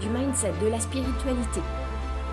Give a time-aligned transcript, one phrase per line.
[0.00, 1.60] du mindset, de la spiritualité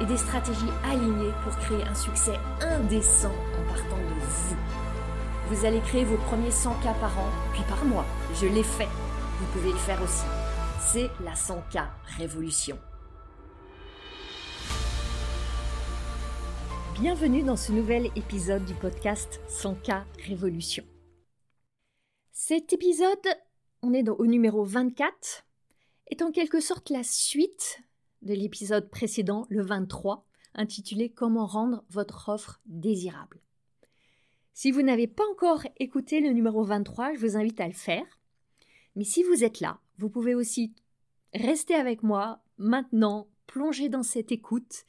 [0.02, 4.58] et des stratégies alignées pour créer un succès indécent en partant de vous.
[5.50, 8.06] Vous allez créer vos premiers 100 k par an, puis par mois.
[8.36, 8.88] Je l'ai fait.
[9.40, 10.26] Vous pouvez le faire aussi.
[10.80, 11.86] C'est la 100K
[12.18, 12.78] Révolution.
[17.00, 20.84] Bienvenue dans ce nouvel épisode du podcast 100K Révolution.
[22.32, 23.28] Cet épisode,
[23.82, 25.44] on est au numéro 24,
[26.14, 27.82] est en quelque sorte la suite
[28.22, 33.42] de l'épisode précédent, le 23, intitulé Comment rendre votre offre désirable.
[34.54, 38.06] Si vous n'avez pas encore écouté le numéro 23, je vous invite à le faire.
[38.96, 40.76] Mais si vous êtes là, vous pouvez aussi
[41.34, 44.86] rester avec moi maintenant, plonger dans cette écoute,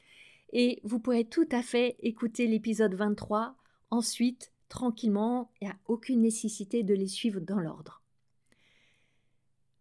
[0.53, 3.57] et vous pourrez tout à fait écouter l'épisode 23
[3.91, 8.04] ensuite, tranquillement, il n'y a aucune nécessité de les suivre dans l'ordre.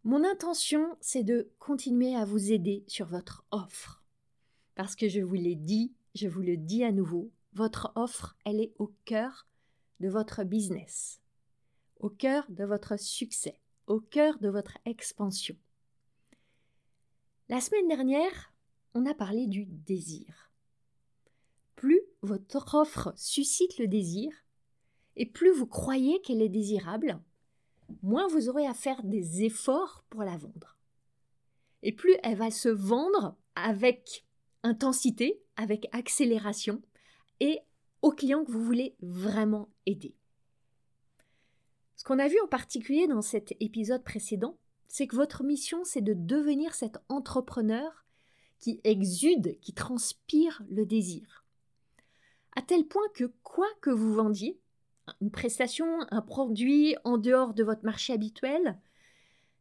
[0.05, 4.03] Mon intention, c'est de continuer à vous aider sur votre offre.
[4.75, 8.59] Parce que je vous l'ai dit, je vous le dis à nouveau, votre offre, elle
[8.59, 9.47] est au cœur
[10.01, 11.21] de votre business,
[12.01, 15.55] au cœur de votre succès, au cœur de votre expansion.
[17.47, 18.53] La semaine dernière,
[18.95, 20.51] on a parlé du désir.
[21.75, 24.33] Plus votre offre suscite le désir,
[25.15, 27.21] et plus vous croyez qu'elle est désirable,
[28.01, 30.77] moins vous aurez à faire des efforts pour la vendre.
[31.81, 34.25] Et plus elle va se vendre avec
[34.63, 36.81] intensité, avec accélération
[37.39, 37.59] et
[38.01, 40.15] aux clients que vous voulez vraiment aider.
[41.95, 44.57] Ce qu'on a vu en particulier dans cet épisode précédent,
[44.87, 48.05] c'est que votre mission, c'est de devenir cet entrepreneur
[48.59, 51.45] qui exude, qui transpire le désir.
[52.55, 54.59] À tel point que quoi que vous vendiez,
[55.21, 58.79] une prestation, un produit en dehors de votre marché habituel,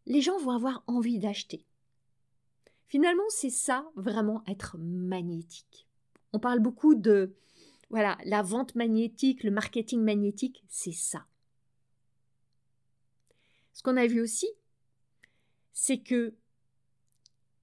[0.07, 1.65] les gens vont avoir envie d'acheter.
[2.89, 5.89] Finalement, c'est ça vraiment être magnétique.
[6.33, 7.35] On parle beaucoup de
[7.91, 11.27] voilà, la vente magnétique, le marketing magnétique, c'est ça.
[13.75, 14.49] Ce qu'on a vu aussi,
[15.73, 16.35] c'est que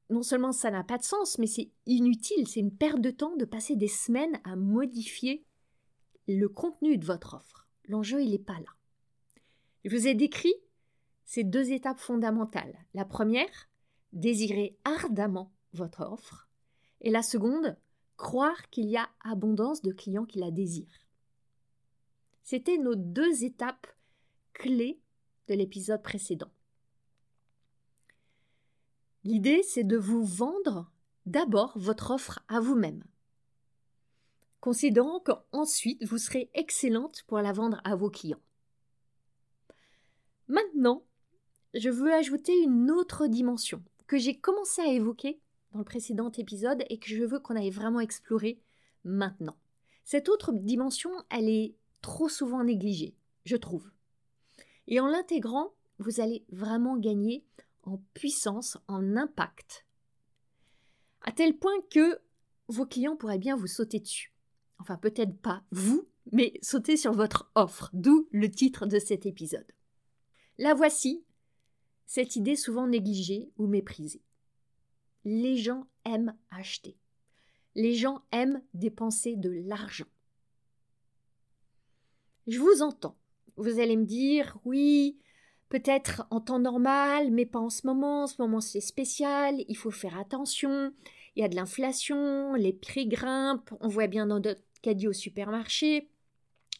[0.09, 3.35] non seulement ça n'a pas de sens, mais c'est inutile, c'est une perte de temps
[3.37, 5.45] de passer des semaines à modifier
[6.27, 7.68] le contenu de votre offre.
[7.89, 8.69] L'enjeu, il n'est pas là.
[9.83, 10.53] Je vous ai décrit
[11.25, 12.77] ces deux étapes fondamentales.
[12.93, 13.69] La première,
[14.13, 16.47] désirer ardemment votre offre.
[17.01, 17.77] Et la seconde,
[18.15, 21.07] croire qu'il y a abondance de clients qui la désirent.
[22.43, 23.87] C'était nos deux étapes
[24.53, 25.01] clés
[25.47, 26.51] de l'épisode précédent.
[29.23, 30.91] L'idée, c'est de vous vendre
[31.25, 33.03] d'abord votre offre à vous-même
[34.61, 38.41] considérant qu'ensuite vous serez excellente pour la vendre à vos clients.
[40.47, 41.05] Maintenant,
[41.73, 45.39] je veux ajouter une autre dimension que j'ai commencé à évoquer
[45.71, 48.59] dans le précédent épisode et que je veux qu'on aille vraiment explorer
[49.03, 49.55] maintenant.
[50.03, 53.15] Cette autre dimension, elle est trop souvent négligée,
[53.45, 53.91] je trouve.
[54.87, 57.45] Et en l'intégrant, vous allez vraiment gagner
[57.83, 59.85] en puissance, en impact,
[61.21, 62.19] à tel point que
[62.67, 64.33] vos clients pourraient bien vous sauter dessus
[64.79, 69.71] enfin peut-être pas vous, mais sauter sur votre offre, d'où le titre de cet épisode.
[70.57, 71.23] La voici,
[72.05, 74.23] cette idée souvent négligée ou méprisée.
[75.25, 76.97] Les gens aiment acheter.
[77.75, 80.07] Les gens aiment dépenser de l'argent.
[82.47, 83.15] Je vous entends.
[83.57, 85.19] Vous allez me dire, oui,
[85.69, 88.23] peut-être en temps normal, mais pas en ce moment.
[88.23, 90.91] En ce moment, c'est spécial, il faut faire attention.
[91.35, 95.13] Il y a de l'inflation, les prix grimpent, on voit bien dans notre dit au
[95.13, 96.09] supermarché.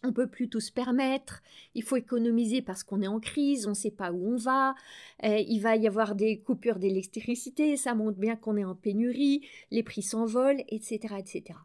[0.04, 1.42] On peut plus tout se permettre.
[1.76, 4.76] Il faut économiser parce qu'on est en crise, on ne sait pas où on va.
[5.24, 9.46] Euh, il va y avoir des coupures d'électricité, ça montre bien qu'on est en pénurie,
[9.72, 11.60] les prix s'envolent, etc., etc.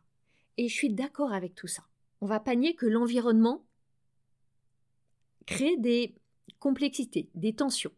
[0.56, 1.84] Et je suis d'accord avec tout ça.
[2.20, 3.64] On va panier que l'environnement
[5.46, 6.16] crée des
[6.58, 7.92] complexités, des tensions.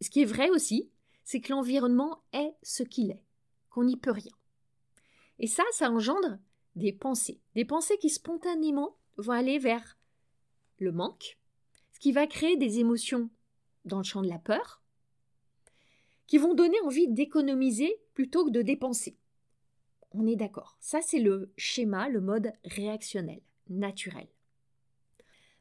[0.00, 0.90] Ce qui est vrai aussi,
[1.22, 3.22] c'est que l'environnement est ce qu'il est,
[3.70, 4.32] qu'on n'y peut rien.
[5.38, 6.38] Et ça, ça engendre
[6.76, 7.40] des pensées.
[7.54, 9.98] Des pensées qui spontanément vont aller vers
[10.78, 11.38] le manque,
[11.92, 13.30] ce qui va créer des émotions
[13.84, 14.82] dans le champ de la peur,
[16.26, 19.16] qui vont donner envie d'économiser plutôt que de dépenser.
[20.12, 20.76] On est d'accord.
[20.80, 24.28] Ça, c'est le schéma, le mode réactionnel, naturel.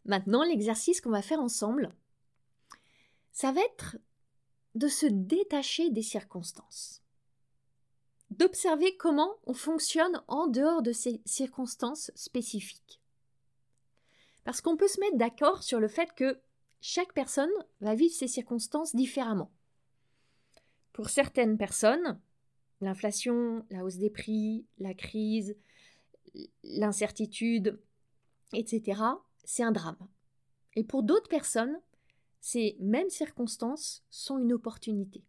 [0.05, 1.93] Maintenant, l'exercice qu'on va faire ensemble,
[3.31, 3.97] ça va être
[4.75, 7.02] de se détacher des circonstances,
[8.37, 13.01] d'observer comment on fonctionne en dehors de ces circonstances spécifiques.
[14.43, 16.39] Parce qu'on peut se mettre d'accord sur le fait que
[16.81, 19.51] chaque personne va vivre ces circonstances différemment.
[20.91, 22.19] Pour certaines personnes,
[22.81, 25.55] l'inflation, la hausse des prix, la crise,
[26.63, 27.79] l'incertitude,
[28.53, 29.01] etc.,
[29.43, 29.97] c'est un drame.
[30.75, 31.79] Et pour d'autres personnes,
[32.41, 35.23] ces mêmes circonstances sont une opportunité.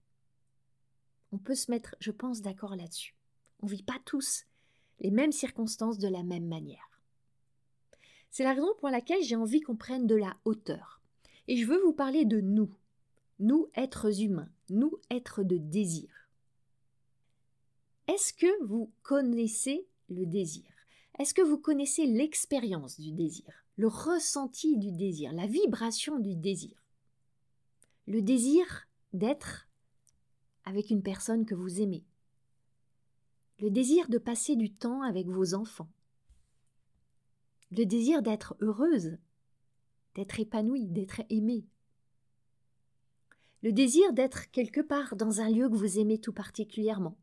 [1.35, 3.17] On peut se mettre, je pense, d'accord là-dessus.
[3.59, 4.45] On ne vit pas tous
[5.01, 7.03] les mêmes circonstances de la même manière.
[8.31, 11.03] C'est la raison pour laquelle j'ai envie qu'on prenne de la hauteur.
[11.49, 12.73] Et je veux vous parler de nous,
[13.41, 16.09] nous êtres humains, nous êtres de désir.
[18.07, 20.71] Est-ce que vous connaissez le désir?
[21.19, 23.53] Est-ce que vous connaissez l'expérience du désir?
[23.77, 26.81] Le ressenti du désir, la vibration du désir?
[28.07, 29.64] Le désir d'être
[30.65, 32.05] avec une personne que vous aimez.
[33.61, 35.91] Le désir de passer du temps avec vos enfants.
[37.71, 39.17] Le désir d'être heureuse,
[40.15, 41.67] d'être épanouie, d'être aimée.
[43.63, 47.17] Le désir d'être quelque part dans un lieu que vous aimez tout particulièrement.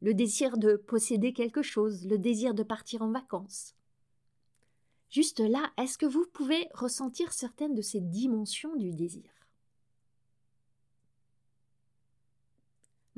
[0.00, 3.74] Le désir de posséder quelque chose, le désir de partir en vacances.
[5.10, 9.39] Juste là, est-ce que vous pouvez ressentir certaines de ces dimensions du désir?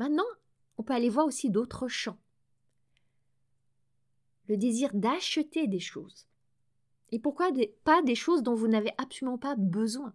[0.03, 0.27] Maintenant,
[0.79, 2.19] on peut aller voir aussi d'autres champs.
[4.49, 6.27] Le désir d'acheter des choses.
[7.13, 7.53] Et pourquoi
[7.85, 10.13] pas des choses dont vous n'avez absolument pas besoin?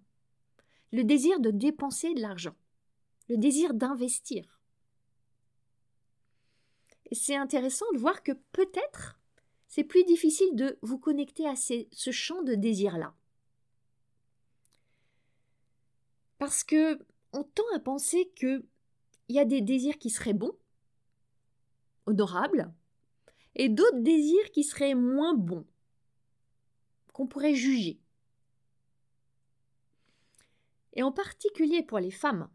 [0.91, 2.53] Le désir de dépenser de l'argent.
[3.29, 4.59] Le désir d'investir.
[7.13, 9.17] C'est intéressant de voir que peut-être
[9.69, 13.15] c'est plus difficile de vous connecter à ce champ de désir-là.
[16.39, 16.99] Parce que
[17.31, 18.33] on tend à penser
[19.27, 20.55] qu'il y a des désirs qui seraient bons,
[22.05, 22.73] honorables,
[23.55, 25.65] et d'autres désirs qui seraient moins bons,
[27.11, 27.99] qu'on pourrait juger.
[30.93, 32.49] Et en particulier pour les femmes,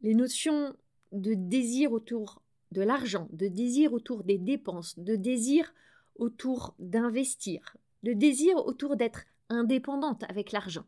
[0.00, 0.74] les notions
[1.12, 2.42] de désir autour
[2.72, 5.74] de l'argent, de désir autour des dépenses, de désir
[6.16, 10.86] autour d'investir, de désir autour d'être indépendante avec l'argent.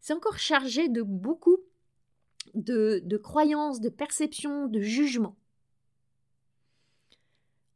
[0.00, 1.58] C'est encore chargé de beaucoup
[2.54, 5.36] de, de croyances, de perceptions, de jugements.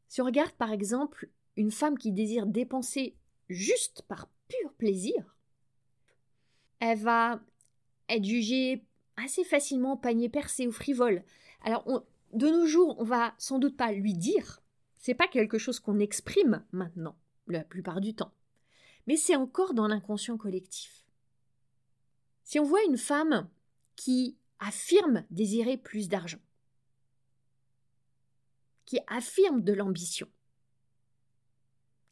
[0.08, 3.16] Si on regarde par exemple une femme qui désire dépenser
[3.48, 5.36] juste par pur plaisir,
[6.80, 7.40] elle va
[8.08, 8.84] être jugée
[9.16, 11.24] assez facilement panier percé ou frivole.
[11.62, 14.60] Alors de nos jours, on va sans doute pas lui dire,
[14.98, 17.16] c'est pas quelque chose qu'on exprime maintenant,
[17.46, 18.32] la plupart du temps,
[19.06, 21.04] mais c'est encore dans l'inconscient collectif.
[22.42, 23.48] Si on voit une femme
[23.96, 26.40] qui affirme désirer plus d'argent,
[28.84, 30.28] qui affirme de l'ambition,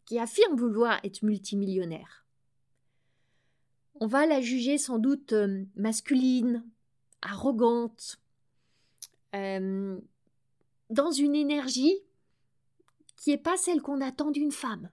[0.05, 2.25] qui affirme vouloir être multimillionnaire,
[4.01, 6.67] on va la juger sans doute euh, masculine,
[7.23, 8.21] arrogante,
[9.35, 10.01] euh,
[10.91, 11.97] dans une énergie
[13.17, 14.91] qui n'est pas celle qu'on attend d'une femme.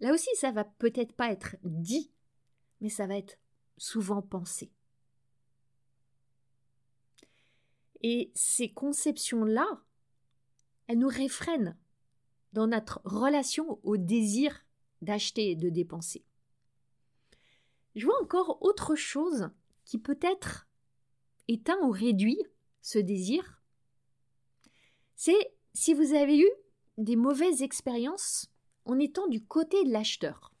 [0.00, 2.12] Là aussi, ça va peut-être pas être dit,
[2.80, 3.38] mais ça va être
[3.76, 4.72] souvent pensé.
[8.02, 9.82] Et ces conceptions-là,
[10.86, 11.76] elles nous réfrènent
[12.52, 14.64] dans notre relation au désir
[15.02, 16.24] d'acheter et de dépenser.
[17.94, 19.50] Je vois encore autre chose
[19.84, 20.68] qui peut-être
[21.48, 22.38] éteint ou réduit
[22.80, 23.62] ce désir,
[25.16, 26.50] c'est si vous avez eu
[26.96, 28.50] des mauvaises expériences
[28.84, 30.54] en étant du côté de l'acheteur.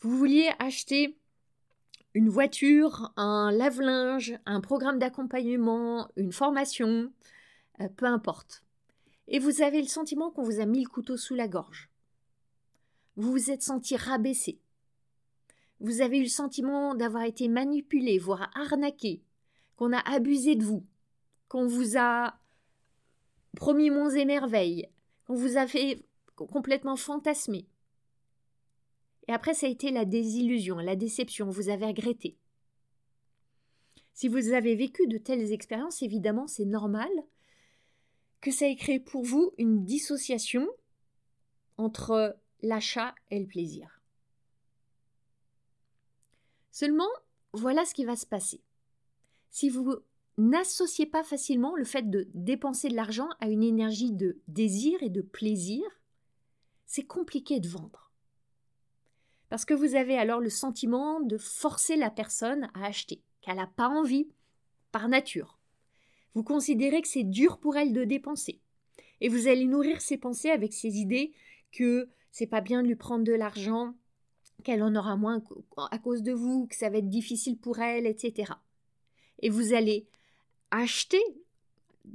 [0.00, 1.18] Vous vouliez acheter
[2.16, 7.12] une voiture, un lave-linge, un programme d'accompagnement, une formation,
[7.80, 8.64] euh, peu importe.
[9.28, 11.90] Et vous avez le sentiment qu'on vous a mis le couteau sous la gorge.
[13.16, 14.58] Vous vous êtes senti rabaissé.
[15.80, 19.22] Vous avez eu le sentiment d'avoir été manipulé, voire arnaqué,
[19.76, 20.86] qu'on a abusé de vous,
[21.48, 22.38] qu'on vous a
[23.56, 24.88] promis monts et merveilles,
[25.26, 26.02] qu'on vous a fait
[26.34, 27.66] complètement fantasmer.
[29.28, 32.36] Et après, ça a été la désillusion, la déception, vous avez regretté.
[34.12, 37.10] Si vous avez vécu de telles expériences, évidemment, c'est normal
[38.40, 40.68] que ça ait créé pour vous une dissociation
[41.76, 44.00] entre l'achat et le plaisir.
[46.70, 47.08] Seulement,
[47.52, 48.62] voilà ce qui va se passer.
[49.50, 49.96] Si vous
[50.38, 55.10] n'associez pas facilement le fait de dépenser de l'argent à une énergie de désir et
[55.10, 55.82] de plaisir,
[56.86, 58.05] c'est compliqué de vendre.
[59.48, 63.66] Parce que vous avez alors le sentiment de forcer la personne à acheter, qu'elle n'a
[63.66, 64.28] pas envie,
[64.92, 65.58] par nature.
[66.34, 68.60] Vous considérez que c'est dur pour elle de dépenser.
[69.20, 71.32] Et vous allez nourrir ses pensées avec ces idées
[71.72, 73.94] que c'est pas bien de lui prendre de l'argent,
[74.64, 75.42] qu'elle en aura moins
[75.90, 78.52] à cause de vous, que ça va être difficile pour elle, etc.
[79.40, 80.08] Et vous allez
[80.70, 81.22] acheter,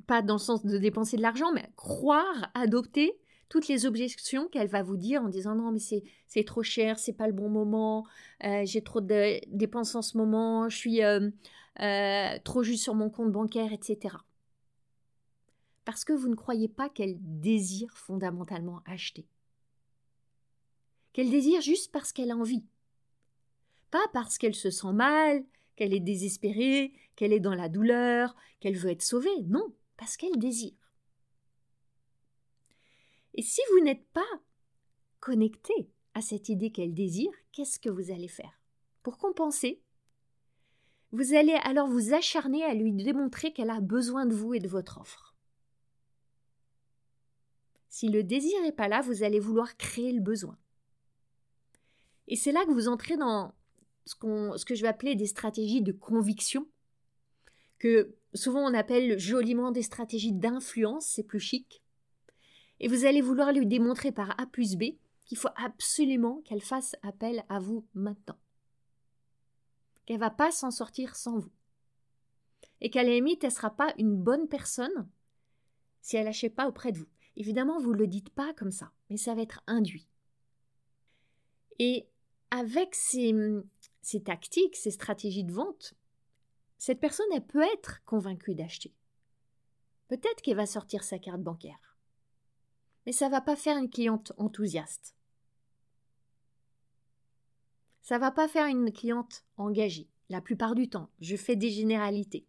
[0.07, 3.17] pas dans le sens de dépenser de l'argent, mais croire, adopter
[3.51, 7.11] toutes les objections qu'elle va vous dire en disant non mais c'est trop cher, c'est
[7.11, 8.07] pas le bon moment,
[8.45, 11.29] euh, j'ai trop de dépenses en ce moment, je suis euh,
[11.81, 14.15] euh, trop juste sur mon compte bancaire, etc.
[15.83, 19.27] Parce que vous ne croyez pas qu'elle désire fondamentalement acheter.
[21.11, 22.63] Qu'elle désire juste parce qu'elle a envie.
[23.89, 25.43] Pas parce qu'elle se sent mal,
[25.75, 29.41] qu'elle est désespérée, qu'elle est dans la douleur, qu'elle veut être sauvée.
[29.47, 30.80] Non, parce qu'elle désire.
[33.33, 34.21] Et si vous n'êtes pas
[35.19, 35.73] connecté
[36.13, 38.59] à cette idée qu'elle désire, qu'est-ce que vous allez faire?
[39.03, 39.81] Pour compenser,
[41.11, 44.67] vous allez alors vous acharner à lui démontrer qu'elle a besoin de vous et de
[44.67, 45.35] votre offre.
[47.89, 50.57] Si le désir n'est pas là, vous allez vouloir créer le besoin.
[52.27, 53.53] Et c'est là que vous entrez dans
[54.05, 54.15] ce,
[54.65, 56.67] que je vais appeler des stratégies de conviction,
[57.77, 61.83] que souvent on appelle joliment des stratégies d'influence, c'est plus chic.
[62.81, 64.95] Et vous allez vouloir lui démontrer par A plus B
[65.25, 68.39] qu'il faut absolument qu'elle fasse appel à vous maintenant.
[70.05, 71.51] Qu'elle va pas s'en sortir sans vous.
[72.81, 75.07] Et qu'à la limite, elle ne sera pas une bonne personne
[76.01, 77.07] si elle n'achète pas auprès de vous.
[77.35, 80.07] Évidemment, vous ne le dites pas comme ça, mais ça va être induit.
[81.77, 82.07] Et
[82.49, 83.35] avec ces,
[84.01, 85.93] ces tactiques, ces stratégies de vente,
[86.79, 88.91] cette personne, elle peut être convaincue d'acheter.
[90.07, 91.90] Peut-être qu'elle va sortir sa carte bancaire.
[93.05, 95.15] Mais ça ne va pas faire une cliente enthousiaste.
[98.01, 100.09] Ça va pas faire une cliente engagée.
[100.29, 102.47] La plupart du temps, je fais des généralités.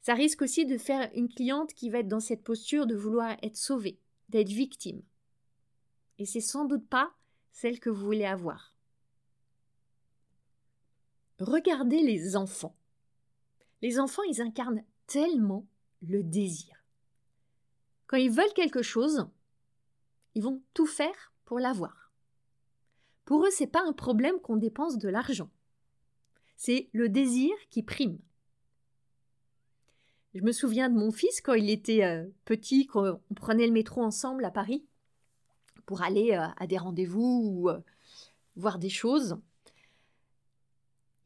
[0.00, 3.36] Ça risque aussi de faire une cliente qui va être dans cette posture de vouloir
[3.42, 5.02] être sauvée, d'être victime.
[6.18, 7.12] Et c'est sans doute pas
[7.52, 8.74] celle que vous voulez avoir.
[11.40, 12.76] Regardez les enfants.
[13.82, 15.66] Les enfants, ils incarnent tellement
[16.02, 16.77] le désir.
[18.08, 19.28] Quand ils veulent quelque chose,
[20.34, 22.10] ils vont tout faire pour l'avoir.
[23.26, 25.50] Pour eux, c'est pas un problème qu'on dépense de l'argent.
[26.56, 28.18] C'est le désir qui prime.
[30.34, 33.72] Je me souviens de mon fils quand il était euh, petit, quand on prenait le
[33.72, 34.84] métro ensemble à Paris
[35.84, 37.78] pour aller euh, à des rendez-vous ou euh,
[38.56, 39.36] voir des choses.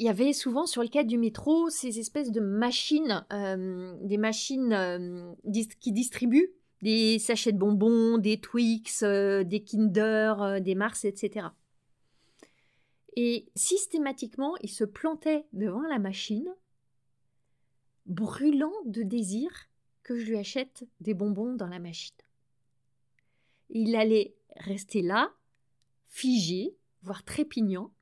[0.01, 5.37] Il y avait souvent sur le quai du métro ces espèces de machines, des machines
[5.79, 11.47] qui distribuent des sachets de bonbons, des Twix, des Kinder, des Mars, etc.
[13.17, 16.53] Et systématiquement, il se plantait devant la machine,
[18.07, 19.51] brûlant de désir
[20.03, 22.17] que je lui achète des bonbons dans la machine.
[23.71, 25.33] Il allait rester là,
[26.09, 27.93] figé, voire trépignant,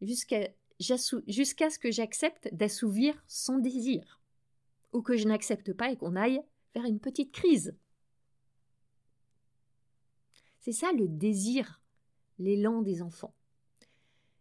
[0.00, 4.20] jusqu'à ce que j'accepte d'assouvir son désir,
[4.92, 6.42] ou que je n'accepte pas et qu'on aille
[6.74, 7.76] vers une petite crise.
[10.60, 11.82] C'est ça le désir,
[12.38, 13.34] l'élan des enfants.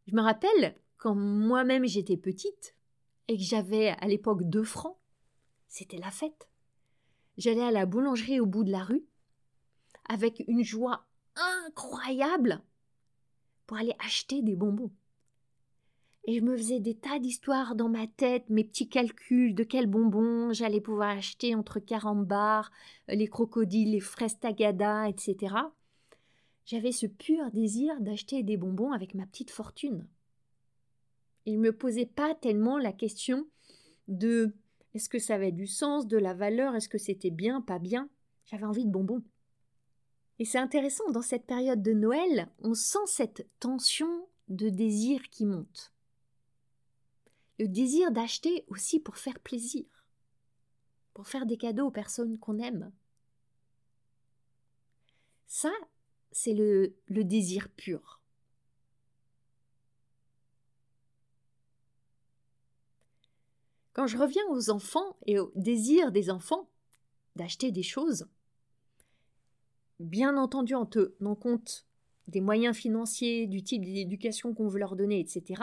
[0.07, 2.75] Je me rappelle quand moi-même j'étais petite
[3.27, 4.97] et que j'avais à l'époque deux francs,
[5.67, 6.49] c'était la fête.
[7.37, 9.05] J'allais à la boulangerie au bout de la rue
[10.07, 11.07] avec une joie
[11.65, 12.61] incroyable
[13.65, 14.91] pour aller acheter des bonbons.
[16.25, 19.87] Et je me faisais des tas d'histoires dans ma tête, mes petits calculs de quels
[19.87, 22.71] bonbons j'allais pouvoir acheter entre carambars,
[23.07, 25.55] les crocodiles, les fraises tagada, etc.
[26.65, 30.07] J'avais ce pur désir d'acheter des bonbons avec ma petite fortune.
[31.47, 33.47] Il ne me posait pas tellement la question
[34.07, 34.53] de
[34.93, 38.09] est-ce que ça avait du sens, de la valeur, est-ce que c'était bien, pas bien.
[38.45, 39.23] J'avais envie de bonbons.
[40.37, 45.45] Et c'est intéressant, dans cette période de Noël, on sent cette tension de désir qui
[45.45, 45.93] monte.
[47.61, 49.85] Le désir d'acheter aussi pour faire plaisir,
[51.13, 52.91] pour faire des cadeaux aux personnes qu'on aime.
[55.45, 55.71] Ça,
[56.31, 58.19] c'est le, désir pur.
[63.93, 66.67] Quand je reviens aux enfants et au désir des enfants
[67.35, 68.25] d'acheter des choses,
[69.99, 71.85] bien entendu en tenant compte
[72.27, 75.61] des moyens financiers, du type d'éducation qu'on veut leur donner, etc.,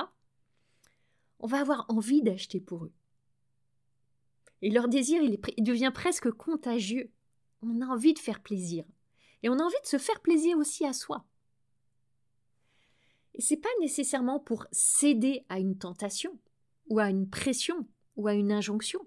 [1.41, 2.93] on va avoir envie d'acheter pour eux.
[4.63, 7.13] Et leur désir, il, devient presque contagieux.
[7.63, 8.85] On a envie de faire plaisir.
[9.43, 11.25] Et on a envie de se faire plaisir aussi à soi.
[13.35, 16.37] Et c'est pas nécessairement pour céder à une tentation,
[16.89, 19.07] ou à une pression, ou à une injonction.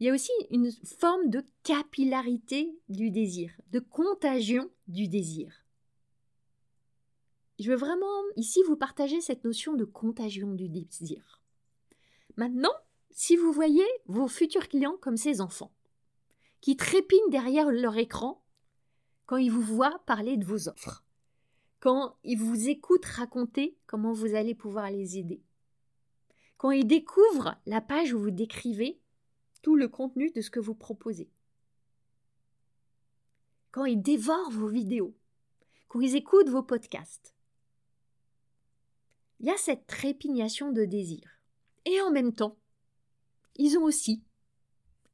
[0.00, 5.61] Il y a aussi une forme de capillarité du désir, de contagion du désir.
[7.62, 11.40] Je veux vraiment ici vous partager cette notion de contagion du désir.
[12.36, 12.74] Maintenant,
[13.12, 15.72] si vous voyez vos futurs clients comme ces enfants,
[16.60, 18.44] qui trépignent derrière leur écran
[19.26, 21.04] quand ils vous voient parler de vos offres,
[21.78, 25.40] quand ils vous écoutent raconter comment vous allez pouvoir les aider,
[26.56, 29.00] quand ils découvrent la page où vous décrivez
[29.62, 31.30] tout le contenu de ce que vous proposez.
[33.70, 35.14] Quand ils dévorent vos vidéos,
[35.86, 37.36] quand ils écoutent vos podcasts.
[39.42, 41.28] Il y a cette trépignation de désir.
[41.84, 42.56] Et en même temps,
[43.56, 44.22] ils ont aussi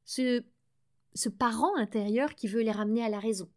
[0.05, 0.43] ce,
[1.15, 3.51] ce parent intérieur qui veut les ramener à la raison,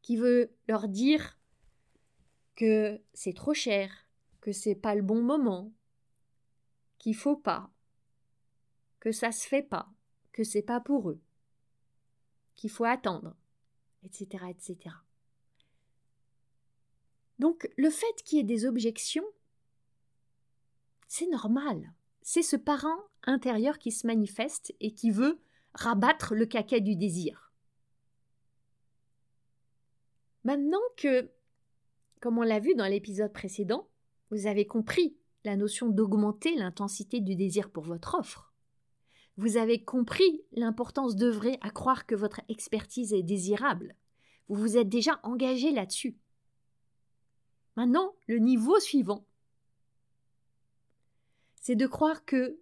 [0.00, 1.38] qui veut leur dire
[2.54, 4.08] que c'est trop cher,
[4.40, 5.70] que c'est pas le bon moment,
[6.98, 7.70] qu'il faut pas,
[9.00, 9.92] que ça se fait pas,
[10.32, 11.20] que c'est pas pour eux,
[12.54, 13.36] qu'il faut attendre,
[14.02, 14.94] etc., etc.
[17.38, 19.24] Donc, le fait qu'il y ait des objections,
[21.08, 21.92] c'est normal.
[22.22, 25.38] C'est ce parent intérieur qui se manifeste et qui veut
[25.74, 27.52] rabattre le caquet du désir.
[30.44, 31.30] Maintenant que,
[32.20, 33.88] comme on l'a vu dans l'épisode précédent,
[34.30, 38.52] vous avez compris la notion d'augmenter l'intensité du désir pour votre offre,
[39.36, 43.94] vous avez compris l'importance d'œuvrer à croire que votre expertise est désirable.
[44.48, 46.16] Vous vous êtes déjà engagé là-dessus.
[47.76, 49.24] Maintenant, le niveau suivant,
[51.60, 52.58] c'est de croire que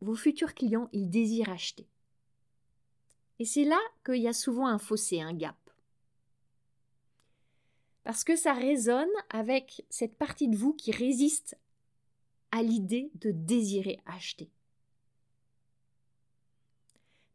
[0.00, 1.88] vos futurs clients, ils désirent acheter.
[3.38, 5.56] Et c'est là qu'il y a souvent un fossé, un gap.
[8.04, 11.56] Parce que ça résonne avec cette partie de vous qui résiste
[12.50, 14.50] à l'idée de désirer acheter.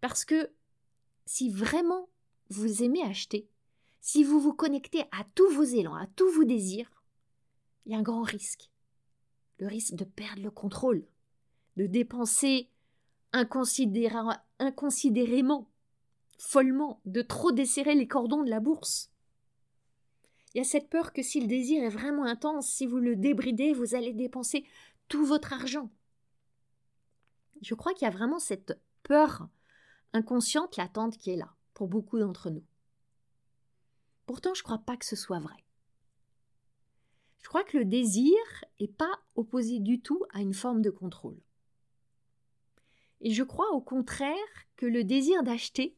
[0.02, 0.52] Parce que
[1.26, 2.10] si vraiment
[2.50, 3.48] vous aimez acheter,
[4.02, 6.92] si vous vous connectez à tous vos élans, à tous vos désirs,
[7.86, 8.72] il y a un grand risque.
[9.58, 11.06] Le risque de perdre le contrôle,
[11.78, 12.70] de dépenser
[13.32, 15.70] inconsidérément,
[16.38, 19.12] follement, de trop desserrer les cordons de la bourse.
[20.54, 23.16] Il y a cette peur que si le désir est vraiment intense, si vous le
[23.16, 24.66] débridez, vous allez dépenser
[25.10, 25.92] tout votre argent.
[27.62, 29.50] Je crois qu'il y a vraiment cette peur
[30.14, 32.64] inconsciente l'attente qui est là, pour beaucoup d'entre nous.
[34.26, 35.65] Pourtant, je ne crois pas que ce soit vrai.
[37.46, 38.36] Je crois que le désir
[38.80, 41.40] n'est pas opposé du tout à une forme de contrôle.
[43.22, 44.34] Et je crois au contraire
[44.76, 45.96] que le désir d'acheter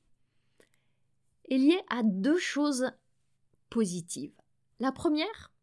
[1.49, 2.91] est lié à deux choses
[3.69, 4.36] positives.
[4.81, 5.53] La première,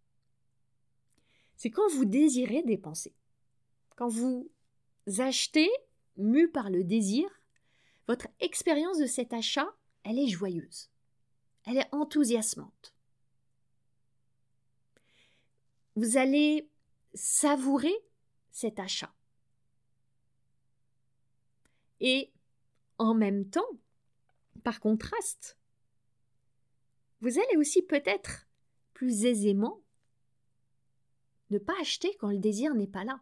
[1.55, 3.15] c'est quand vous désirez dépenser.
[3.95, 4.51] Quand vous
[5.19, 5.69] achetez,
[6.17, 7.29] mu par le désir,
[8.09, 9.69] votre expérience de cet achat,
[10.03, 10.89] elle est joyeuse.
[11.67, 12.94] Elle est enthousiasmante.
[15.97, 16.69] Vous allez
[17.15, 17.95] savourer
[18.51, 19.15] cet achat.
[22.01, 22.33] Et
[22.99, 23.61] en même temps,
[24.63, 25.59] par contraste,
[27.21, 28.47] vous allez aussi peut-être
[28.93, 29.81] plus aisément
[31.51, 33.21] ne pas acheter quand le désir n'est pas là.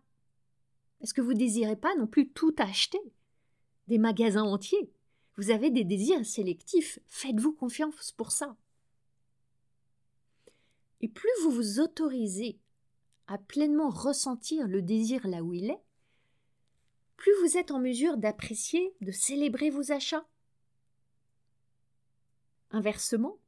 [1.00, 3.00] Est-ce que vous ne désirez pas non plus tout acheter
[3.88, 4.90] des magasins entiers.
[5.36, 6.98] Vous avez des désirs sélectifs.
[7.06, 8.56] Faites-vous confiance pour ça.
[11.00, 12.58] Et plus vous vous autorisez
[13.26, 15.82] à pleinement ressentir le désir là où il est,
[17.16, 20.26] plus vous êtes en mesure d'apprécier, de célébrer vos achats.
[22.70, 23.38] Inversement,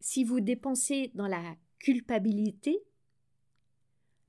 [0.00, 2.82] si vous dépensez dans la culpabilité,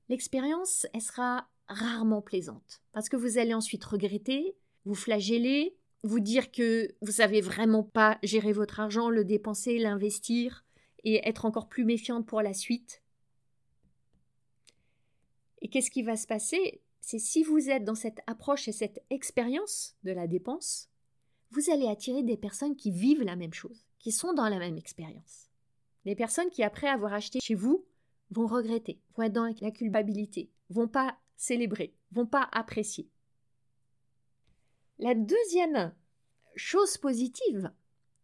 [0.08, 6.94] l'expérience sera rarement plaisante, parce que vous allez ensuite regretter, vous flageller, vous dire que
[7.00, 10.64] vous savez vraiment pas gérer votre argent, le dépenser, l'investir
[11.04, 13.01] et être encore plus méfiante pour la suite.
[15.62, 16.82] Et qu'est-ce qui va se passer?
[17.00, 20.90] C'est si vous êtes dans cette approche et cette expérience de la dépense,
[21.50, 24.76] vous allez attirer des personnes qui vivent la même chose, qui sont dans la même
[24.76, 25.50] expérience.
[26.04, 27.86] Des personnes qui, après avoir acheté chez vous,
[28.30, 33.08] vont regretter, vont être dans la culpabilité, vont pas célébrer, vont pas apprécier.
[34.98, 35.94] La deuxième
[36.56, 37.70] chose positive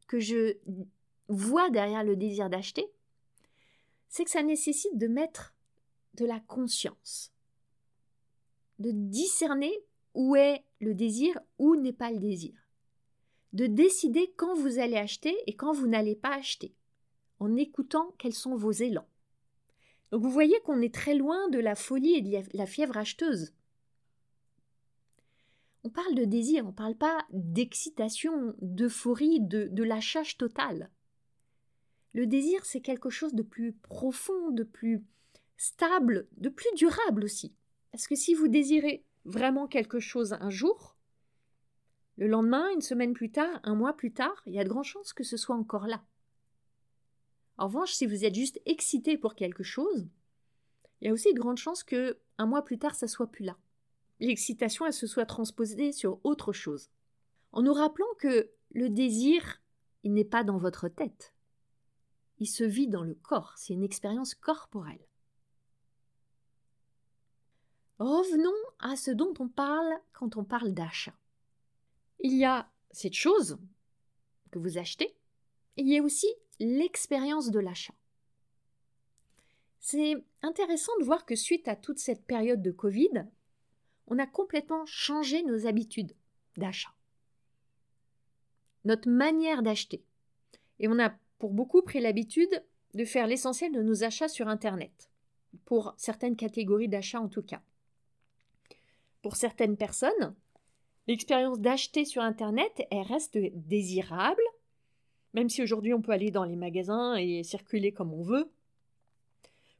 [0.08, 0.56] que je
[1.28, 2.90] vois derrière le désir d'acheter,
[4.08, 5.54] c'est que ça nécessite de mettre
[6.18, 7.32] de la conscience
[8.78, 9.72] de discerner
[10.14, 12.54] où est le désir, où n'est pas le désir.
[13.52, 16.74] De décider quand vous allez acheter et quand vous n'allez pas acheter,
[17.40, 19.08] en écoutant quels sont vos élans.
[20.10, 23.52] Donc vous voyez qu'on est très loin de la folie et de la fièvre acheteuse.
[25.84, 30.90] On parle de désir, on ne parle pas d'excitation, d'euphorie, de, de lâchage total.
[32.12, 35.04] Le désir, c'est quelque chose de plus profond, de plus
[35.58, 37.54] stable, de plus durable aussi.
[37.92, 40.96] Parce que si vous désirez vraiment quelque chose un jour,
[42.16, 44.84] le lendemain, une semaine plus tard, un mois plus tard, il y a de grandes
[44.84, 46.02] chances que ce soit encore là.
[47.58, 50.08] En revanche, si vous êtes juste excité pour quelque chose,
[51.00, 53.44] il y a aussi de grandes chances que un mois plus tard, ça soit plus
[53.44, 53.56] là.
[54.20, 56.90] L'excitation, elle se soit transposée sur autre chose.
[57.52, 59.60] En nous rappelant que le désir,
[60.02, 61.34] il n'est pas dans votre tête.
[62.38, 65.04] Il se vit dans le corps, c'est une expérience corporelle.
[67.98, 71.14] Revenons à ce dont on parle quand on parle d'achat.
[72.20, 73.58] Il y a cette chose
[74.50, 75.16] que vous achetez,
[75.76, 76.28] et il y a aussi
[76.60, 77.94] l'expérience de l'achat.
[79.80, 83.26] C'est intéressant de voir que suite à toute cette période de Covid,
[84.06, 86.14] on a complètement changé nos habitudes
[86.56, 86.94] d'achat,
[88.84, 90.04] notre manière d'acheter.
[90.78, 95.10] Et on a pour beaucoup pris l'habitude de faire l'essentiel de nos achats sur Internet,
[95.64, 97.62] pour certaines catégories d'achats en tout cas.
[99.22, 100.34] Pour certaines personnes,
[101.06, 104.42] l'expérience d'acheter sur Internet, elle reste désirable,
[105.34, 108.50] même si aujourd'hui on peut aller dans les magasins et circuler comme on veut.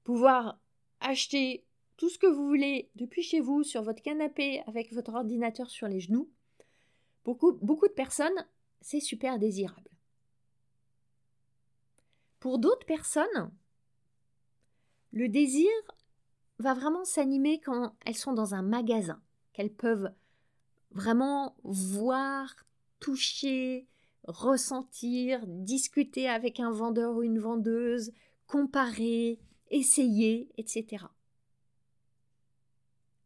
[0.05, 0.59] Pouvoir
[1.01, 1.65] acheter
[1.97, 5.89] tout ce que vous voulez depuis chez vous, sur votre canapé, avec votre ordinateur sur
[5.89, 6.31] les genoux,
[7.25, 8.47] beaucoup, beaucoup de personnes,
[8.81, 9.91] c'est super désirable.
[12.41, 13.53] Pour d'autres personnes,
[15.11, 15.71] le désir
[16.59, 19.21] va vraiment s'animer quand elles sont dans un magasin,
[19.59, 20.13] qu'elles peuvent
[20.93, 22.55] vraiment voir,
[23.01, 23.89] toucher,
[24.23, 28.13] ressentir, discuter avec un vendeur ou une vendeuse,
[28.47, 29.41] comparer,
[29.71, 31.07] essayer, etc.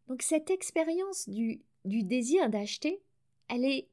[0.09, 3.03] Donc cette expérience du, du désir d'acheter,
[3.49, 3.91] elle est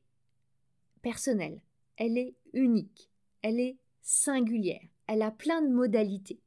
[1.02, 1.62] personnelle,
[1.98, 6.40] elle est unique, elle est singulière, elle a plein de modalités.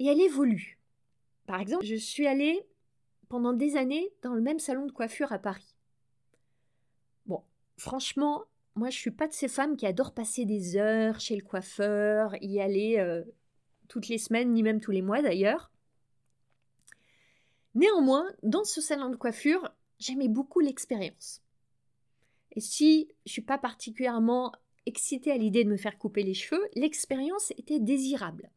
[0.00, 0.80] Et elle évolue.
[1.46, 2.66] Par exemple, je suis allée
[3.28, 5.76] pendant des années dans le même salon de coiffure à Paris.
[7.26, 7.42] Bon,
[7.76, 11.42] franchement, moi je suis pas de ces femmes qui adorent passer des heures chez le
[11.42, 13.22] coiffeur, y aller euh,
[13.88, 15.70] toutes les semaines, ni même tous les mois d'ailleurs.
[17.74, 21.42] Néanmoins, dans ce salon de coiffure, j'aimais beaucoup l'expérience.
[22.52, 24.52] Et si je suis pas particulièrement
[24.86, 28.50] excitée à l'idée de me faire couper les cheveux, l'expérience était désirable.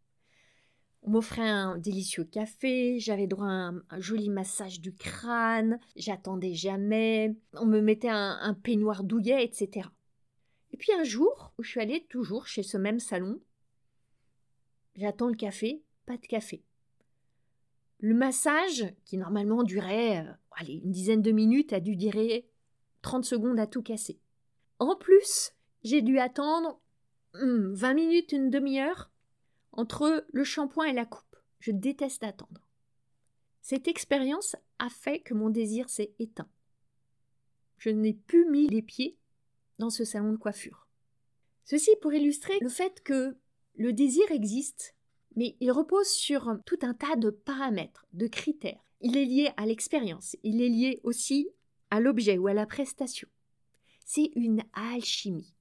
[1.04, 7.36] On m'offrait un délicieux café, j'avais droit à un, joli massage du crâne, j'attendais jamais,
[7.54, 9.90] on me mettait un, peignoir douillet, etc.
[10.72, 13.42] Et puis un jour, où je suis allée toujours chez ce même salon,
[14.96, 16.64] j'attends le café, pas de café.
[18.00, 22.48] Le massage, qui normalement durait euh, allez, une dizaine de minutes, a dû durer
[23.02, 24.20] 30 secondes à tout casser.
[24.80, 26.80] En plus, j'ai dû attendre
[27.34, 29.11] 20 hmm, minutes, une demi-heure
[29.74, 31.36] entre le shampoing et la coupe.
[31.60, 32.68] Je déteste attendre.
[33.62, 36.50] Cette expérience a fait que mon désir s'est éteint.
[37.78, 39.18] Je n'ai plus mis les pieds
[39.78, 40.88] dans ce salon de coiffure.
[41.64, 43.38] Ceci pour illustrer le fait que
[43.76, 44.96] le désir existe,
[45.36, 48.84] mais il repose sur tout un tas de paramètres, de critères.
[49.00, 51.50] Il est lié à l'expérience, il est lié aussi
[51.90, 53.28] à l'objet ou à la prestation.
[54.06, 55.54] C'est une alchimie.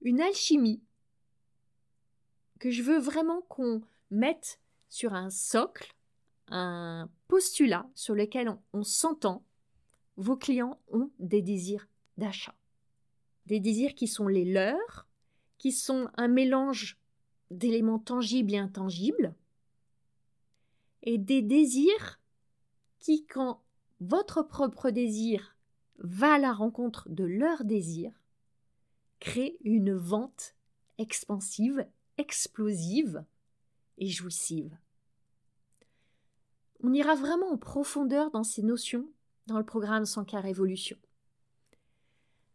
[0.00, 0.82] Une alchimie
[2.58, 5.94] que je veux vraiment qu'on mette sur un socle,
[6.48, 9.44] un postulat sur lequel on, s'entend.
[10.16, 12.54] Vos clients ont des désirs d'achat.
[13.46, 15.06] Des désirs qui sont les leurs,
[15.58, 16.98] qui sont un mélange
[17.50, 19.34] d'éléments tangibles et intangibles,
[21.02, 22.20] et des désirs
[22.98, 23.62] qui, quand
[24.00, 25.56] votre propre désir
[25.98, 28.12] va à la rencontre de leur désir,
[29.20, 30.54] créent une vente
[30.98, 31.86] expansive
[32.18, 33.24] explosive
[33.96, 34.76] et jouissive.
[36.80, 39.08] On ira vraiment en profondeur dans ces notions
[39.46, 40.98] dans le programme Sankar Révolution.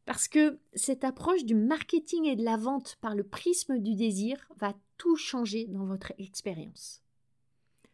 [0.06, 4.38] Parce que cette approche du marketing et de la vente par le prisme du désir
[4.58, 7.02] va tout changer dans votre expérience.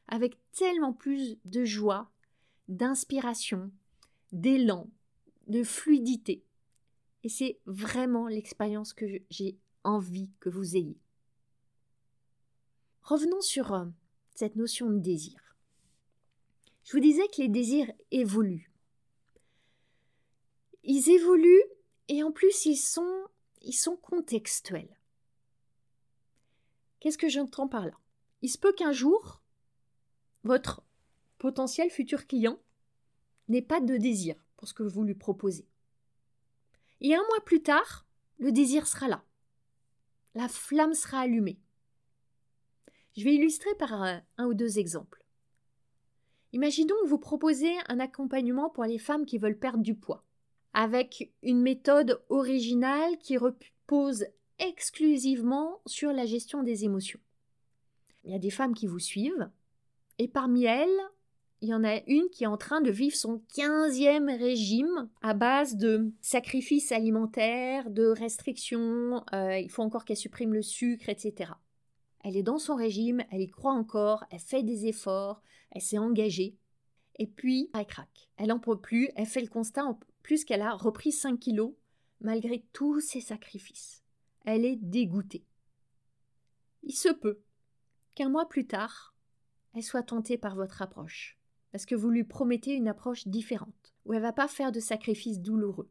[0.07, 2.11] Avec tellement plus de joie,
[2.67, 3.71] d'inspiration,
[4.31, 4.89] d'élan,
[5.47, 6.43] de fluidité.
[7.23, 10.97] Et c'est vraiment l'expérience que j'ai envie que vous ayez.
[13.01, 13.85] Revenons sur euh,
[14.35, 15.55] cette notion de désir.
[16.83, 18.71] Je vous disais que les désirs évoluent.
[20.83, 21.63] Ils évoluent
[22.07, 23.27] et en plus ils sont,
[23.61, 24.97] ils sont contextuels.
[26.99, 27.97] Qu'est-ce que j'entends par là?
[28.41, 29.41] Il se peut qu'un jour,
[30.43, 30.83] votre
[31.37, 32.59] potentiel futur client
[33.47, 35.67] n'ait pas de désir pour ce que vous lui proposez.
[37.01, 38.05] Et un mois plus tard,
[38.37, 39.23] le désir sera là.
[40.35, 41.59] La flamme sera allumée.
[43.17, 45.23] Je vais illustrer par un, ou deux exemples.
[46.53, 50.23] Imaginons que vous proposez un accompagnement pour les femmes qui veulent perdre du poids,
[50.73, 54.25] avec une méthode originale qui repose
[54.57, 57.19] exclusivement sur la gestion des émotions.
[58.23, 59.49] Il y a des femmes qui vous suivent,
[60.17, 60.99] et parmi elles,
[61.61, 65.33] il y en a une qui est en train de vivre son quinzième régime à
[65.33, 71.51] base de sacrifices alimentaires, de restrictions, euh, il faut encore qu'elle supprime le sucre, etc.
[72.23, 75.97] Elle est dans son régime, elle y croit encore, elle fait des efforts, elle s'est
[75.97, 76.57] engagée.
[77.17, 78.29] Et puis, elle craque.
[78.37, 81.73] Elle n'en peut plus, elle fait le constat plus qu'elle a repris 5 kilos
[82.21, 84.03] malgré tous ses sacrifices.
[84.45, 85.45] Elle est dégoûtée.
[86.83, 87.41] Il se peut
[88.15, 89.15] qu'un mois plus tard,
[89.73, 91.39] elle soit tentée par votre approche
[91.71, 94.79] parce que vous lui promettez une approche différente, où elle ne va pas faire de
[94.79, 95.89] sacrifices douloureux.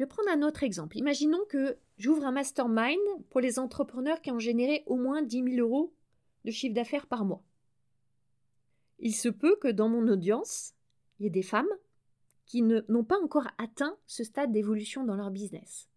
[0.00, 0.96] Je vais prendre un autre exemple.
[0.96, 5.56] Imaginons que j'ouvre un mastermind pour les entrepreneurs qui ont généré au moins 10 000
[5.56, 5.92] euros
[6.46, 7.44] de chiffre d'affaires par mois.
[8.98, 10.72] Il se peut que dans mon audience,
[11.18, 11.68] il y ait des femmes
[12.46, 15.90] qui n'ont pas encore atteint ce stade d'évolution dans leur business.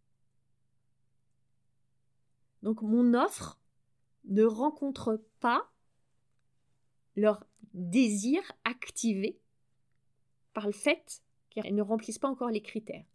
[2.61, 3.57] Donc mon offre
[4.25, 5.71] ne rencontre pas
[7.15, 9.39] leur désir activé
[10.53, 13.05] par le fait qu'elles ne remplissent pas encore les critères.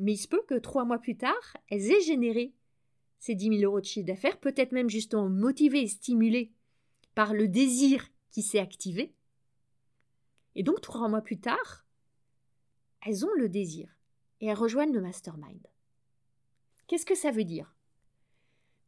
[0.00, 2.54] Mais il se peut que trois mois plus tard, elles aient généré
[3.18, 6.54] ces 10 000 euros de chiffre d'affaires, peut-être même justement motivées et stimulées
[7.14, 9.14] par le désir qui s'est activé.
[10.54, 11.84] Et donc, trois mois plus tard,
[13.04, 13.94] elles ont le désir
[14.40, 15.66] et elles rejoignent le mastermind.
[16.86, 17.76] Qu'est-ce que ça veut dire?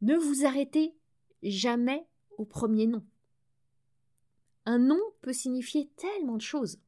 [0.01, 0.95] Ne vous arrêtez
[1.43, 2.07] jamais
[2.39, 3.05] au premier nom.
[4.65, 6.79] Un nom peut signifier tellement de choses.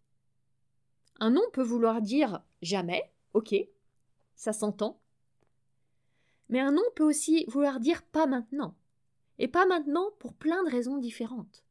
[1.19, 3.53] Un nom peut vouloir dire jamais, ok,
[4.35, 4.99] ça s'entend.
[6.49, 8.75] Mais un nom peut aussi vouloir dire pas maintenant.
[9.39, 11.63] Et pas maintenant pour plein de raisons différentes.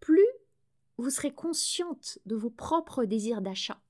[0.00, 0.26] Plus
[0.98, 3.80] vous serez consciente de vos propres désirs d'achat,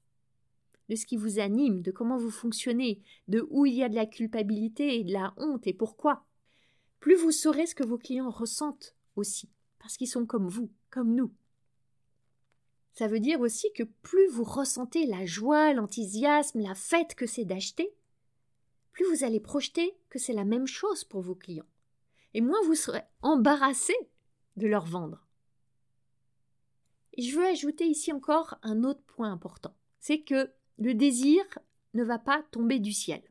[0.88, 3.94] de ce qui vous anime, de comment vous fonctionnez, de où il y a de
[3.94, 6.24] la culpabilité et de la honte et pourquoi,
[7.00, 9.48] plus vous saurez ce que vos clients ressentent aussi
[9.86, 11.32] parce qu'ils sont comme vous, comme nous.
[12.96, 17.44] Ça veut dire aussi que plus vous ressentez la joie, l'enthousiasme, la fête que c'est
[17.44, 17.94] d'acheter,
[18.92, 21.68] plus vous allez projeter que c'est la même chose pour vos clients.
[22.32, 23.92] Et moins vous serez embarrassé
[24.56, 25.28] de leur vendre.
[27.12, 29.76] Et je veux ajouter ici encore un autre point important.
[29.98, 31.42] C'est que le désir
[31.92, 33.22] ne va pas tomber du ciel.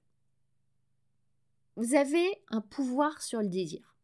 [1.76, 3.95] Vous avez un pouvoir sur le désir.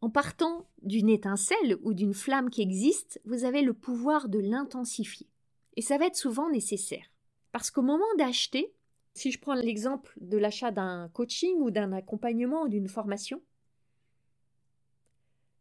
[0.00, 5.28] En partant d'une étincelle ou d'une flamme qui existe, vous avez le pouvoir de l'intensifier.
[5.76, 7.06] Et ça va être souvent nécessaire.
[7.52, 8.72] Parce qu'au moment d'acheter,
[9.14, 13.42] si je prends l'exemple de l'achat d'un coaching ou d'un accompagnement ou d'une formation,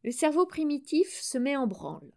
[0.03, 2.11] le cerveau primitif se met en branle.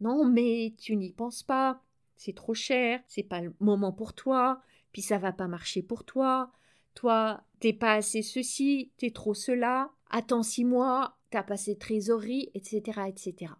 [0.00, 1.82] Non, mais tu n'y penses pas,
[2.16, 4.60] c'est trop cher, c'est pas le moment pour toi,
[4.92, 6.52] puis ça va pas marcher pour toi,
[6.94, 13.02] toi, t'es pas assez ceci, t'es trop cela, attends six mois, t'as passé trésorerie, etc.,
[13.08, 13.52] etc.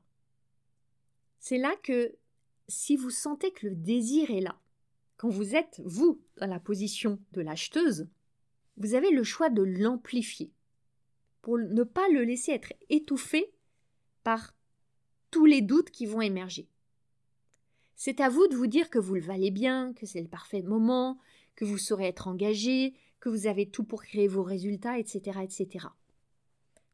[1.39, 2.15] C'est là que,
[2.69, 4.59] si vous sentez que le désir est là,
[5.17, 8.09] quand vous êtes, vous, dans la position de l'acheteuse,
[8.77, 10.53] vous avez le choix de l'amplifier
[11.43, 13.53] pour ne pas le laisser être étouffé
[14.23, 14.57] par
[15.31, 16.69] tous les doutes qui vont émerger.
[17.97, 20.63] C'est à vous de vous dire que vous le valez bien, que c'est le parfait
[20.63, 21.19] moment,
[21.55, 25.87] que vous saurez être engagé, que vous avez tout pour créer vos résultats, etc., etc.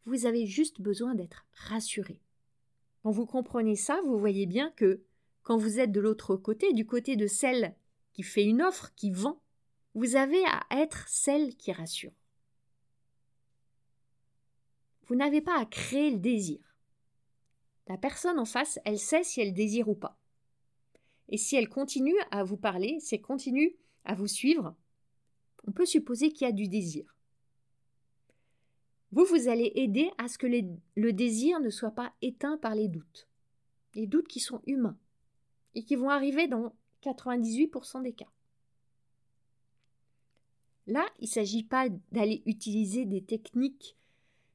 [0.04, 2.20] Vous avez juste besoin d'être rassuré.
[3.02, 5.02] Quand vous comprenez ça, vous voyez bien que
[5.42, 7.74] quand vous êtes de l'autre côté, du côté de celle
[8.12, 9.40] qui fait une offre, qui vend,
[9.94, 12.12] vous avez à être celle qui rassure.
[15.08, 16.60] Vous n'avez pas à créer le désir.
[17.88, 20.16] La personne en face, elle sait si elle désire ou pas.
[21.28, 24.76] Et si elle continue à vous parler, si elle continue à vous suivre,
[25.66, 27.16] on peut supposer qu'il y a du désir.
[29.12, 32.88] Vous, vous allez aider à ce que le désir ne soit pas éteint par les
[32.88, 33.28] doutes.
[33.94, 34.96] Les doutes qui sont humains
[35.74, 38.30] et qui vont arriver dans 98% des cas.
[40.86, 43.96] Là, il ne s'agit pas d'aller utiliser des techniques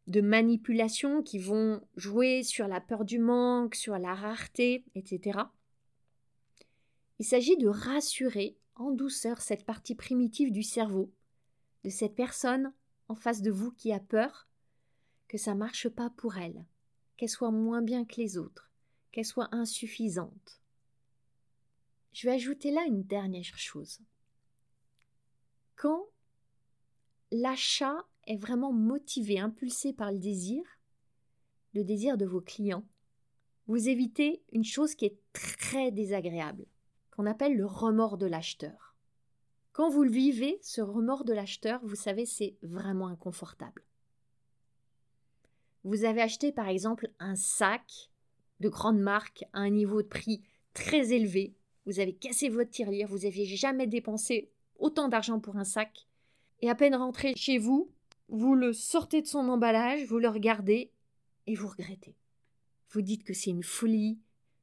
[0.07, 5.39] de manipulation qui vont jouer sur la peur du manque, sur la rareté, etc.
[7.19, 11.11] Il s'agit de rassurer en douceur cette partie primitive du cerveau,
[11.83, 12.73] de cette personne
[13.07, 14.47] en face de vous qui a peur
[15.27, 16.65] que ça marche pas pour elle,
[17.17, 18.71] qu'elle soit moins bien que les autres,
[19.11, 20.61] qu'elle soit insuffisante.
[22.13, 23.99] Je vais ajouter là une dernière chose.
[25.75, 26.07] Quand
[27.31, 30.63] l'achat est vraiment motivé, impulsé par le désir,
[31.73, 32.87] le désir de vos clients,
[33.67, 36.67] vous évitez une chose qui est très désagréable,
[37.11, 38.85] qu'on appelle le remords de l'acheteur.
[39.75, 43.83] Quand vous le vivez, ce remords de l'acheteur, vous savez, c'est vraiment inconfortable.
[45.83, 48.09] Vous avez acheté par exemple un sac
[48.61, 50.41] de grande marque à un niveau de prix
[50.73, 55.65] très élevé, vous avez cassé votre tirelire, vous n'aviez jamais dépensé autant d'argent pour un
[55.65, 56.07] sac,
[56.61, 57.91] et à peine rentré chez vous,
[58.29, 60.93] vous le sortez de son emballage, vous le regardez
[61.47, 62.15] et vous regrettez.
[62.91, 64.19] Vous dites que c'est une folie,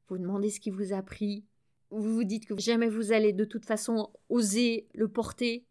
[0.09, 1.44] vous demandez ce qui vous a pris,
[1.92, 5.66] vous vous dites que jamais vous allez de toute façon oser le porter,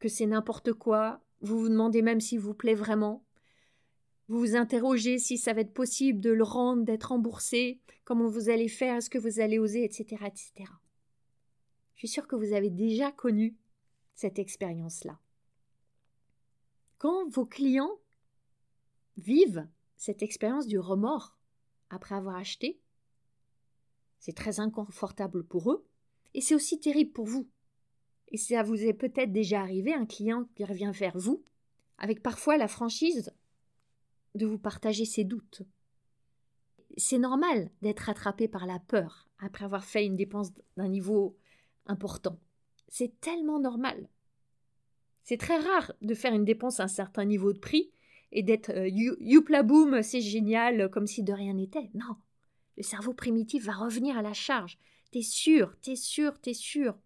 [0.00, 3.24] que c'est n'importe quoi, vous vous demandez même s'il vous plaît vraiment,
[4.28, 8.48] vous vous interrogez si ça va être possible de le rendre, d'être remboursé, comment vous
[8.48, 10.70] allez faire, est-ce que vous allez oser, etc., etc.
[11.94, 13.56] Je suis sûre que vous avez déjà connu
[14.14, 15.18] cette expérience-là.
[16.98, 17.98] Quand vos clients
[19.16, 21.38] vivent cette expérience du remords
[21.90, 22.80] après avoir acheté,
[24.18, 25.84] c'est très inconfortable pour eux
[26.34, 27.48] et c'est aussi terrible pour vous.
[28.28, 31.42] Et ça vous est peut-être déjà arrivé, un client qui revient vers vous,
[31.96, 33.32] avec parfois la franchise
[34.34, 35.62] de vous partager ses doutes.
[36.96, 41.36] C'est normal d'être attrapé par la peur après avoir fait une dépense d'un niveau
[41.86, 42.38] important.
[42.88, 44.08] C'est tellement normal.
[45.22, 47.90] C'est très rare de faire une dépense à un certain niveau de prix
[48.32, 51.90] et d'être euh, youpla boum, c'est génial, comme si de rien n'était.
[51.94, 52.16] Non,
[52.78, 54.78] le cerveau primitif va revenir à la charge.
[55.10, 56.96] T'es sûr, t'es sûr, t'es sûr.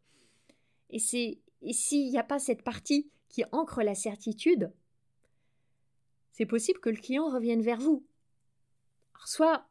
[0.90, 4.70] Et c'est et s'il n'y a pas cette partie qui ancre la certitude,
[6.32, 8.04] c'est possible que le client revienne vers vous.
[9.24, 9.66] soit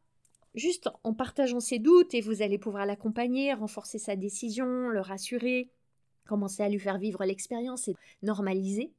[0.55, 5.69] juste en partageant ses doutes et vous allez pouvoir l'accompagner, renforcer sa décision, le rassurer,
[6.25, 8.91] commencer à lui faire vivre l'expérience et normaliser.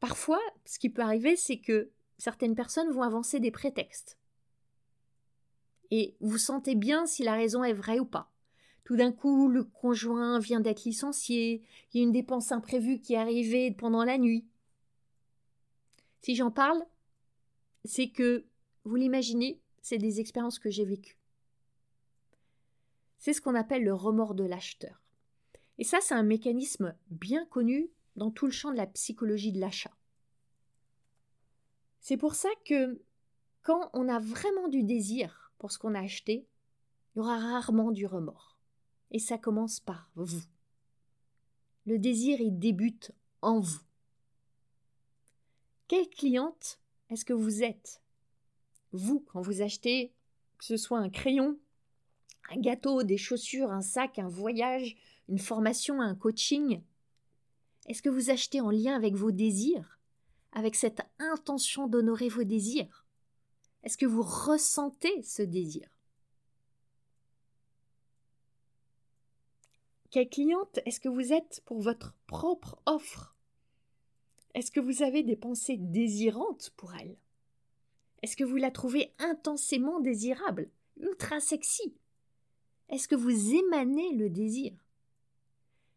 [0.00, 4.16] Parfois, ce qui peut arriver, c'est que certaines personnes vont avancer des prétextes.
[5.94, 8.32] Et vous sentez bien si la raison est vraie ou pas.
[8.82, 13.12] Tout d'un coup, le conjoint vient d'être licencié, il y a une dépense imprévue qui
[13.12, 14.46] est arrivée pendant la nuit.
[16.22, 16.82] Si j'en parle,
[17.84, 18.46] c'est que,
[18.84, 21.18] vous l'imaginez, c'est des expériences que j'ai vécues.
[23.18, 25.02] C'est ce qu'on appelle le remords de l'acheteur.
[25.76, 29.60] Et ça, c'est un mécanisme bien connu dans tout le champ de la psychologie de
[29.60, 29.94] l'achat.
[32.00, 32.98] C'est pour ça que
[33.60, 36.44] quand on a vraiment du désir pour ce qu'on a acheté,
[37.14, 38.58] il y aura rarement du remords.
[39.12, 40.42] Et ça commence par vous.
[41.86, 43.80] Le désir, il débute en vous.
[45.86, 48.02] Quelle cliente est-ce que vous êtes?
[48.90, 50.12] Vous, quand vous achetez,
[50.58, 51.60] que ce soit un crayon,
[52.50, 54.96] un gâteau, des chaussures, un sac, un voyage,
[55.28, 56.82] une formation, un coaching
[57.86, 60.00] Est-ce que vous achetez en lien avec vos désirs
[60.50, 63.01] Avec cette intention d'honorer vos désirs?
[63.82, 65.88] Est-ce que vous ressentez ce désir?
[70.10, 73.34] Quelle cliente est-ce que vous êtes pour votre propre offre?
[74.54, 77.16] Est-ce que vous avez des pensées désirantes pour elle?
[78.22, 81.94] Est-ce que vous la trouvez intensément désirable, ultra sexy?
[82.88, 84.72] Est-ce que vous émanez le désir?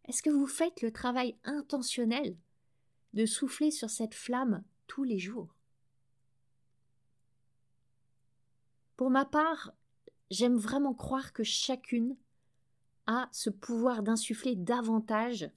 [0.05, 2.37] Est-ce que vous faites le travail intentionnel
[3.13, 5.54] de souffler sur cette flamme tous les jours?
[8.97, 9.73] Pour ma part,
[10.29, 12.15] j'aime vraiment croire que chacune
[13.07, 15.49] a ce pouvoir d'insuffler davantage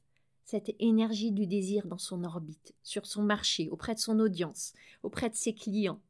[0.45, 4.73] cette énergie du désir dans son orbite, sur son marché, auprès de son audience,
[5.03, 6.01] auprès de ses clients.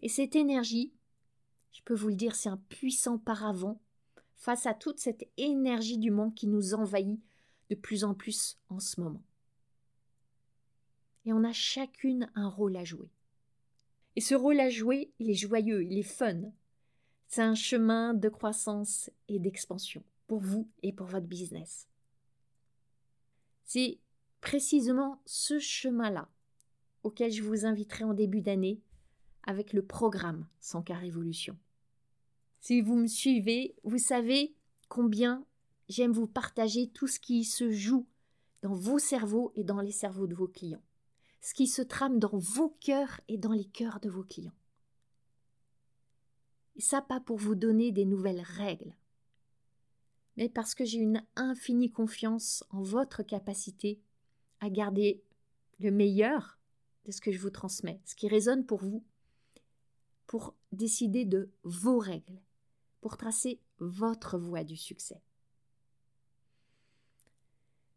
[0.00, 0.92] Et cette énergie,
[1.72, 3.80] je peux vous le dire, c'est un puissant paravent
[4.36, 7.20] face à toute cette énergie du monde qui nous envahit
[7.70, 9.22] de plus en plus en ce moment.
[11.24, 13.10] Et on a chacune un rôle à jouer.
[14.16, 16.40] Et ce rôle à jouer, il est joyeux, il est fun.
[17.26, 21.88] C'est un chemin de croissance et d'expansion pour vous et pour votre business.
[23.64, 23.98] C'est
[24.40, 26.28] précisément ce chemin-là
[27.02, 28.80] auquel je vous inviterai en début d'année
[29.42, 31.56] avec le programme Sans cas Révolution.
[32.60, 34.54] Si vous me suivez, vous savez
[34.88, 35.44] combien
[35.88, 38.06] j'aime vous partager tout ce qui se joue
[38.62, 40.82] dans vos cerveaux et dans les cerveaux de vos clients.
[41.44, 44.56] Ce qui se trame dans vos cœurs et dans les cœurs de vos clients.
[46.74, 48.96] Et ça, pas pour vous donner des nouvelles règles,
[50.38, 54.00] mais parce que j'ai une infinie confiance en votre capacité
[54.60, 55.22] à garder
[55.80, 56.58] le meilleur
[57.04, 59.04] de ce que je vous transmets, ce qui résonne pour vous,
[60.26, 62.40] pour décider de vos règles,
[63.02, 65.20] pour tracer votre voie du succès.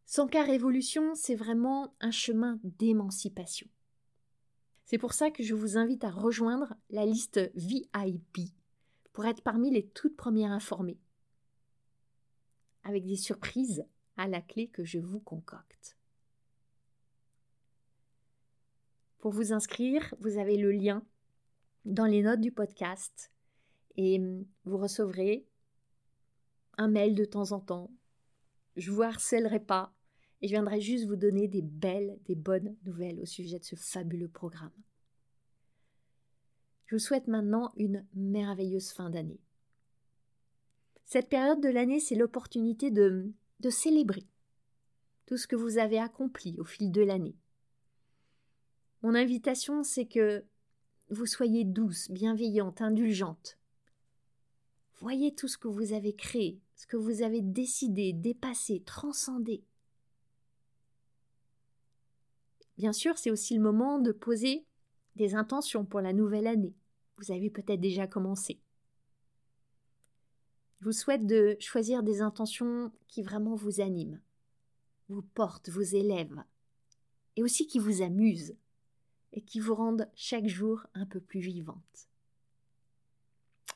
[0.10, 3.68] Son cas révolution, c'est vraiment un chemin d'émancipation.
[4.86, 8.54] C'est pour ça que je vous invite à rejoindre la liste VIP
[9.12, 10.98] pour être parmi les toutes premières informées,
[12.86, 13.86] avec des surprises
[14.16, 15.98] à la clé que je vous concocte.
[19.18, 21.06] Pour vous inscrire, vous avez le lien
[21.84, 23.34] dans les notes du podcast
[23.98, 24.22] et
[24.64, 25.46] vous recevrez
[26.78, 27.92] un mail de temps en temps.
[28.78, 29.97] Je vous harcèlerai pas
[30.42, 33.76] et je viendrai juste vous donner des belles, des bonnes nouvelles au sujet de ce
[33.76, 34.72] fabuleux programme.
[36.86, 39.42] Je vous souhaite maintenant une merveilleuse fin d'année.
[41.06, 44.26] Cette période de l'année, c'est l'opportunité de, de célébrer
[45.26, 47.36] tout ce que vous avez accompli au fil de l'année.
[49.02, 50.46] Mon invitation, c'est que
[51.10, 53.58] vous soyez douce, bienveillante, indulgente.
[55.00, 59.64] Voyez tout ce que vous avez créé, ce que vous avez décidé, dépassé, transcendé.
[62.78, 64.66] Bien sûr, c'est aussi le moment de poser
[65.16, 66.76] des intentions pour la nouvelle année.
[67.18, 68.62] Vous avez peut-être déjà commencé.
[70.80, 74.22] Je vous souhaite de choisir des intentions qui vraiment vous animent,
[75.10, 76.44] vous portent, vous élèvent,
[77.36, 78.56] et aussi qui vous amusent,
[79.34, 82.08] et qui vous rendent chaque jour un peu plus vivante.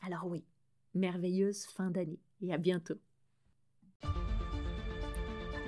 [0.02, 0.44] Alors oui,
[0.94, 2.98] merveilleuse fin d'année, et à bientôt.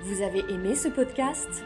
[0.03, 1.65] Vous avez aimé ce podcast?